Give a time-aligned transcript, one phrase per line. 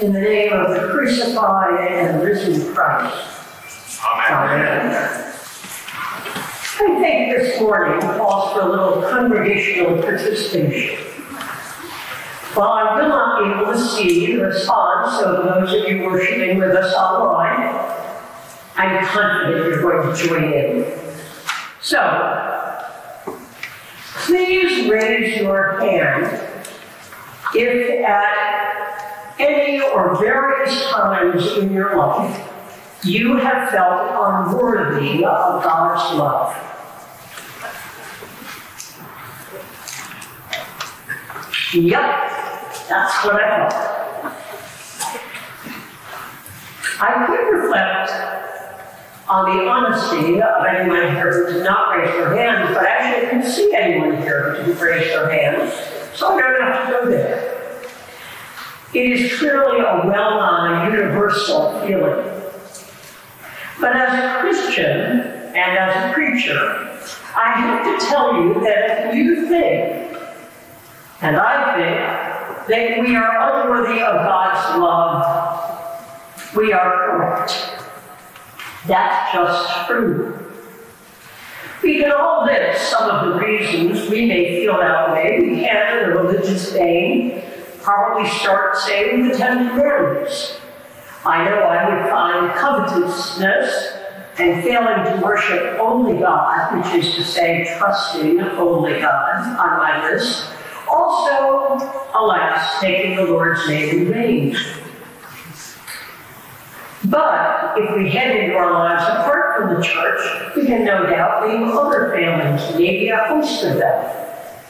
[0.00, 3.16] In the name of the crucified and risen Christ.
[4.30, 4.94] Amen.
[6.80, 11.04] I think this morning calls for a little congregational participation.
[12.54, 16.58] While I will not be able to see the response of those of you worshiping
[16.58, 17.74] with us online,
[18.76, 20.86] I'm confident you're going to join in.
[21.80, 22.86] So,
[24.14, 26.44] please raise your hand
[27.54, 28.47] if at
[29.38, 32.48] any or various times in your life
[33.04, 36.56] you have felt unworthy of God's love.
[41.72, 42.00] Yep,
[42.88, 44.34] that's what I felt.
[47.00, 48.10] I could reflect
[49.28, 53.28] on the honesty of anyone here who did not raise their hands, but I actually
[53.28, 55.72] can see anyone here who didn't raise their hands,
[56.18, 57.57] so I don't have to go there.
[58.94, 62.24] It is clearly a well-known universal feeling.
[63.80, 65.20] But as a Christian
[65.54, 66.98] and as a preacher,
[67.36, 70.16] I have to tell you that if you think,
[71.20, 77.84] and I think, that we are unworthy of God's love, we are correct.
[78.86, 80.34] That's just true.
[81.82, 85.40] We can all list some of the reasons we may feel that way.
[85.40, 87.42] We can, in a religious vein,
[87.88, 90.60] probably start saying the Ten Commandments.
[91.24, 93.96] I know I would find covetousness
[94.38, 100.06] and failing to worship only God, which is to say, trusting only God, on my
[100.06, 100.50] list.
[100.86, 101.78] Also,
[102.14, 104.56] alas, taking the Lord's name in vain.
[107.06, 111.48] But if we head into our lives apart from the church, we can no doubt
[111.48, 114.26] name other failings, maybe a host of them.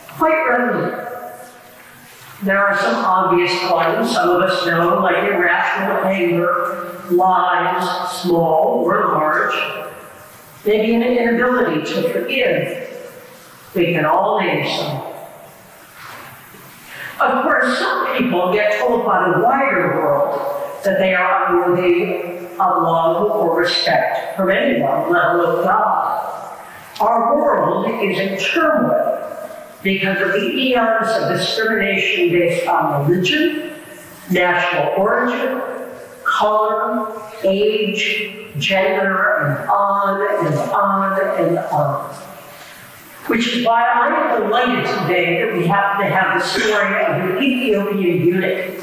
[0.06, 1.07] Quite readily.
[2.42, 9.08] There are some obvious ones some of us know, like irrational anger, lies, small or
[9.08, 9.55] large,
[10.64, 12.84] maybe an inability to forgive.
[13.75, 15.03] We can all name some.
[17.21, 20.41] Of course, some people get told by the wider world
[20.84, 26.56] that they are unworthy of love or respect from anyone, let alone God.
[27.00, 29.19] Our world is in turmoil
[29.83, 33.72] because of the eons of discrimination based on religion,
[34.31, 35.61] national origin,
[36.25, 37.12] color,
[37.44, 42.15] age, gender, and on and on and on.
[43.27, 47.37] Which is why I am delighted today that we happen to have the story of
[47.37, 48.81] an Ethiopian eunuch.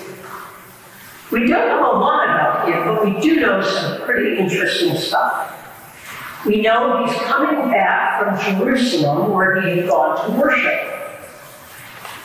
[1.32, 5.65] We don't know a lot about him, but we do know some pretty interesting stuff.
[6.46, 10.92] We know he's coming back from Jerusalem where he had gone to worship.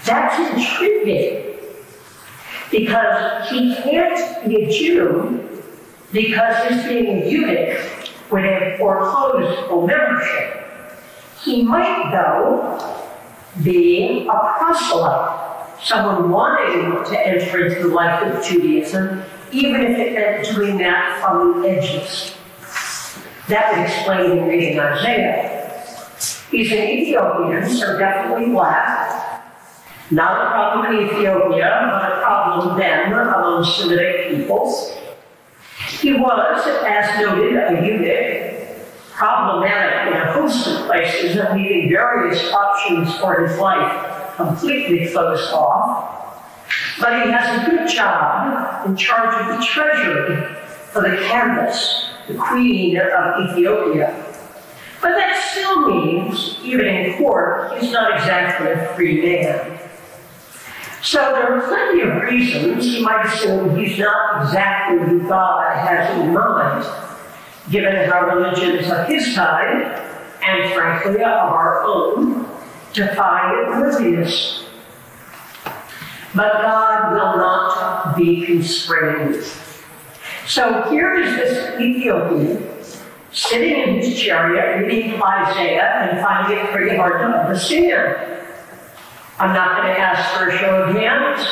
[0.04, 1.56] That's intriguing
[2.70, 5.48] because he can't be a Jew
[6.12, 7.80] because his being a eunuch
[8.30, 10.66] would have foreclosed full membership.
[11.42, 13.06] He might, though,
[13.62, 20.12] be a proselyte, someone wanting to enter into the life of Judaism, even if it
[20.12, 22.34] meant doing that from the edges.
[23.50, 25.82] That would explain in reading Isaiah.
[26.52, 29.42] He's an Ethiopian, so definitely black.
[30.12, 34.96] Not a problem in Ethiopia, but a problem then among Semitic peoples.
[35.88, 42.52] He was, as noted, a eunuch, problematic in a host of places and leaving various
[42.52, 46.46] options for his life completely closed off.
[47.00, 50.54] But he has a good job in charge of the treasury
[50.92, 54.26] for the Candace, the queen of Ethiopia.
[55.00, 59.78] But that still means, even in court, he's not exactly a free man.
[61.02, 66.18] So there are plenty of reasons you might assume he's not exactly who God has
[66.18, 66.84] in mind,
[67.70, 69.82] given how religions of his time,
[70.42, 72.46] and frankly of our own,
[72.92, 74.66] define worthiness.
[76.34, 79.42] But God will not be constrained.
[80.46, 82.66] So here is this Ethiopian
[83.32, 88.38] sitting in his chariot reading Isaiah and finding it pretty hard to understand.
[89.38, 91.46] I'm not going to ask for a show of hands,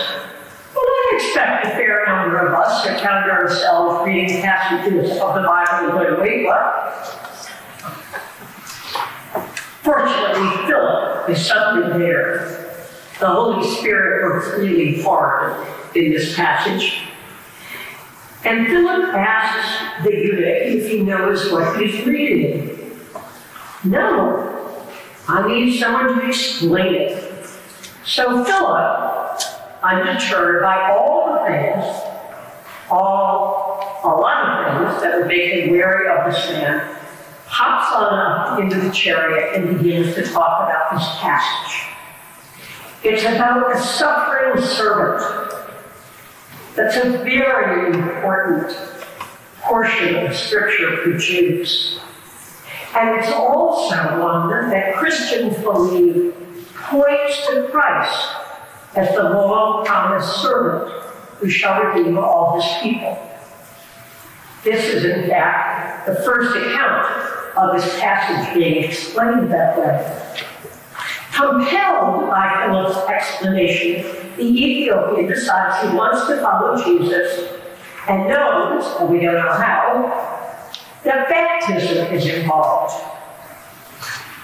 [0.75, 5.43] but I expect a fair number of us to count ourselves reading passages of the
[5.43, 6.95] Bible and going, wait, what?
[9.83, 12.75] Fortunately, Philip is something there.
[13.21, 17.09] The Holy Spirit works really hard in this passage.
[18.49, 22.99] And Philip asks the eunuch if he knows what he's reading.
[23.85, 24.89] No,
[25.29, 27.47] I need someone to explain it.
[28.07, 29.43] So Philip,
[29.83, 32.09] undeterred by all the things
[32.91, 36.97] all a lot of things that would make him wary of this man,
[37.47, 41.89] hops on up into the chariot and begins to talk about this passage.
[43.03, 45.48] It's about the suffering servant.
[46.79, 48.73] That's a very important
[49.63, 51.99] portion of scripture for Jews.
[52.97, 56.37] And it's also one that Christians believe
[56.77, 58.29] points to Christ
[58.95, 61.03] as the long promised servant
[61.39, 63.29] who shall redeem all his people.
[64.63, 70.45] This is, in fact, the first account of this passage being explained that way.
[71.33, 77.53] Compelled by Philip's explanation, the Ethiopian decides he wants to follow Jesus
[78.09, 80.59] and knows, and we don't know how,
[81.05, 82.95] that baptism is involved.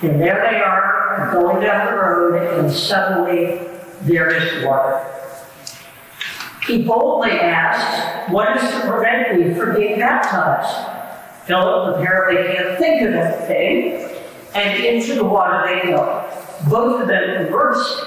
[0.03, 3.61] And there they are, going down the road, and suddenly
[4.03, 5.11] there is water.
[6.67, 10.91] He boldly asks, What is to prevent me from being baptized?
[11.47, 14.19] Philip apparently can't think of anything,
[14.55, 16.29] and into the water they go.
[16.69, 18.05] Both of them immersed,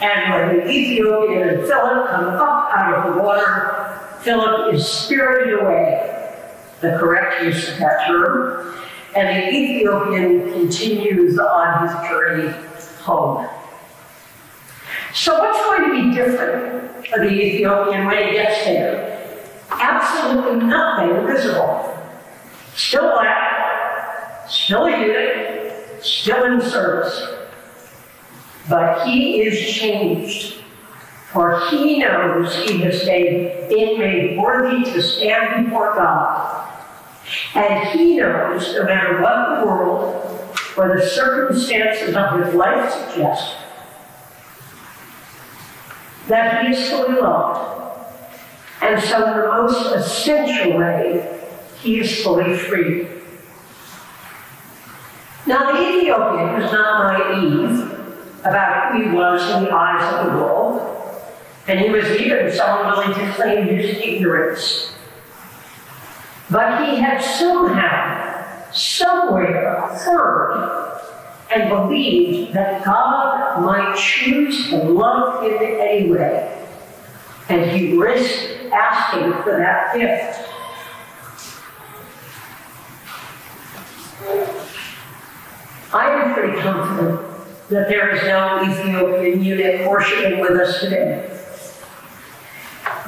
[0.00, 5.60] and when the Ethiopian and Philip come up out of the water, Philip is spirited
[5.60, 6.34] away,
[6.80, 8.76] the correct use of that term,
[9.16, 12.54] and the Ethiopian continues on his journey
[13.00, 13.48] home.
[15.14, 19.42] So, what's going to be different for the Ethiopian when he gets there?
[19.70, 21.94] Absolutely nothing visible.
[22.76, 27.47] Still black, still a eunuch, still in service.
[28.68, 30.56] But he is changed,
[31.32, 36.68] for he knows he has been made worthy to stand before God.
[37.54, 43.56] And he knows, no matter what the world or the circumstances of his life suggest,
[46.28, 47.76] that he is fully loved.
[48.82, 51.40] And so, in the most essential way,
[51.80, 53.08] he is fully free.
[55.46, 57.67] Now, the Ethiopian was not naive
[58.48, 60.80] about who he was in the eyes of the world,
[61.66, 64.92] and he was even someone willing to claim his ignorance.
[66.50, 70.98] But he had somehow, somewhere, heard
[71.54, 76.54] and believed that God might choose to love him anyway.
[77.50, 80.44] And he risked asking for that gift.
[85.92, 87.27] I am pretty confident
[87.70, 91.30] that there is no Ethiopian eunuch worshiping with us today.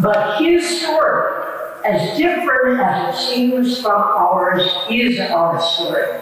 [0.00, 1.44] But his story,
[1.84, 6.20] as different as it seems from ours, is our story.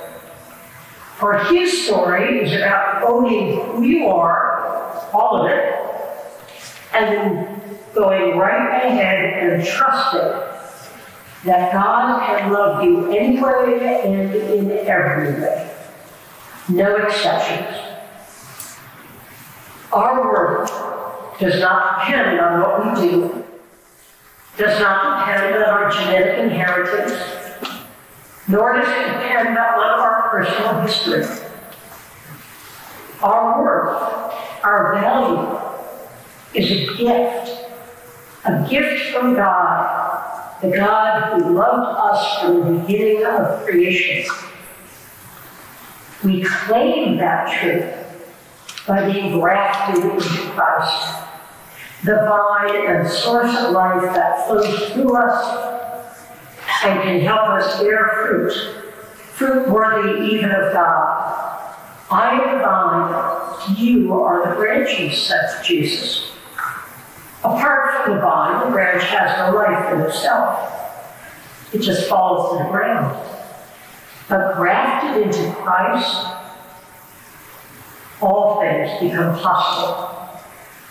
[1.17, 5.75] For his story is about owning who you are, all of it,
[6.95, 7.61] and then
[7.95, 10.49] going right ahead and trusting
[11.45, 15.75] that God can love you anyway and in every way.
[16.69, 17.78] No exceptions.
[19.93, 20.71] Our worth
[21.41, 23.45] does not depend on what we do,
[24.59, 27.13] does not depend on our genetic inheritance,
[28.49, 31.25] nor does it depend on our personal history.
[33.23, 34.03] Our worth,
[34.63, 35.59] our value,
[36.53, 37.65] is a gift,
[38.45, 44.31] a gift from God, the God who loved us from the beginning of creation.
[46.23, 48.08] We claim that truth
[48.89, 51.23] by being grafted into Christ,
[52.05, 55.79] the vine and source of life that flows through us
[56.85, 58.53] and can help us bear fruit,
[59.35, 61.75] fruit worthy even of God.
[62.11, 66.33] I am the vine, you are the branches, says Jesus.
[67.45, 70.75] Apart from the vine, the branch has no life in itself.
[71.75, 73.23] It just falls to the ground.
[74.29, 76.38] But grafted into Christ,
[78.21, 80.41] all things become possible.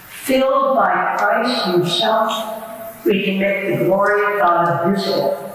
[0.10, 5.48] Filled by Christ Himself, we can make the glory of God visible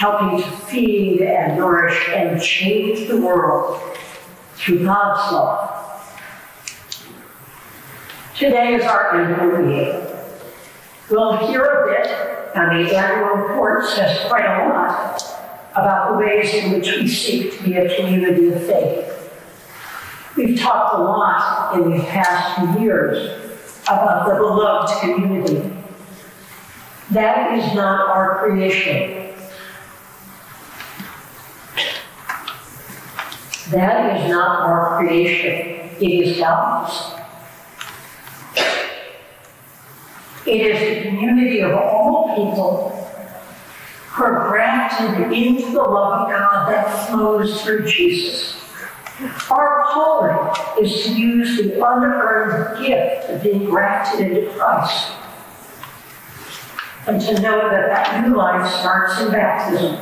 [0.00, 3.78] helping to feed and nourish and change the world
[4.54, 5.76] through God's love.
[8.34, 10.00] Today is our annual meeting.
[11.10, 12.06] We'll hear a bit,
[12.56, 15.22] and the annual report says quite a lot
[15.72, 19.19] about the ways in which we seek to be a community of faith.
[20.36, 23.40] We've talked a lot in the past few years
[23.84, 25.76] about the beloved community.
[27.10, 29.34] That is not our creation.
[33.70, 37.14] That is not our creation, it is God's.
[40.46, 42.90] It is the community of all people
[44.18, 48.59] We're grafted into the love of God that flows through Jesus.
[49.50, 55.12] Our calling is to use the unearned gift of being grafted into Christ.
[57.06, 59.98] And to know that that new life starts in baptism,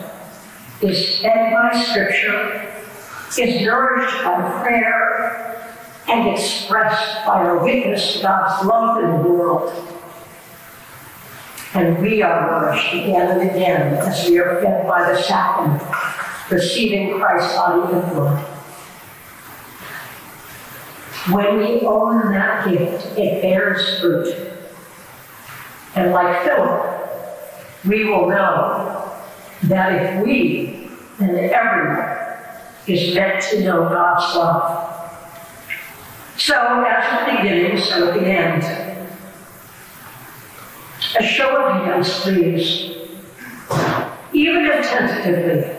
[0.83, 2.73] is fed by Scripture,
[3.39, 5.65] is nourished by prayer,
[6.07, 9.73] and expressed by our witness to God's love in the world.
[11.75, 15.83] And we are nourished again and again as we are fed by the sacrament,
[16.51, 18.58] receiving Christ's body and blood.
[21.31, 24.35] When we own that gift, it bears fruit.
[25.95, 27.11] And like Philip,
[27.87, 29.13] we will know
[29.65, 32.17] that if we and everyone
[32.87, 34.95] is meant to know God's love.
[36.39, 36.55] So,
[36.87, 38.63] at the beginning, so the end,
[41.19, 42.95] a show of hands, please.
[44.33, 45.75] Even if tentatively,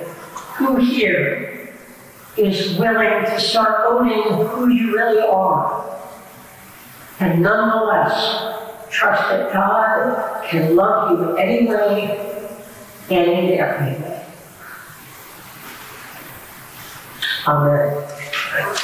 [0.58, 1.59] who here
[2.38, 5.86] is willing to start owning who you really are?
[7.20, 12.48] And nonetheless, trust that God can love you anyway
[13.10, 14.26] and in every way.
[17.48, 18.76] Amen.